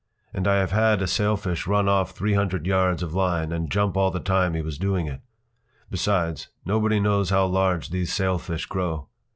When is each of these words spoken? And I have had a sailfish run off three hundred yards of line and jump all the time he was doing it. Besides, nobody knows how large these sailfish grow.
And 0.33 0.47
I 0.47 0.55
have 0.55 0.71
had 0.71 0.99
a 0.99 1.05
sailfish 1.05 1.67
run 1.67 1.87
off 1.87 2.09
three 2.13 2.33
hundred 2.33 2.65
yards 2.65 3.03
of 3.03 3.13
line 3.13 3.51
and 3.51 3.69
jump 3.69 3.95
all 3.95 4.09
the 4.09 4.19
time 4.19 4.55
he 4.55 4.61
was 4.63 4.79
doing 4.79 5.05
it. 5.05 5.21
Besides, 5.91 6.47
nobody 6.65 6.99
knows 6.99 7.29
how 7.29 7.45
large 7.45 7.89
these 7.89 8.11
sailfish 8.11 8.65
grow. 8.65 9.09